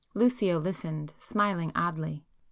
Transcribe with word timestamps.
Lucio 0.15 0.57
listened, 0.57 1.13
smiling 1.19 1.71
oddly. 1.75 2.25